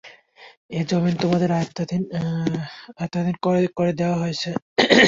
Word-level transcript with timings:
এ 0.71 0.89
যমীন 0.89 1.15
তোমাদের 1.23 1.49
আয়ত্তাধীন 1.57 2.03
করে 3.75 3.91
দেয়া 3.99 4.15
হয়েছে। 4.15 4.49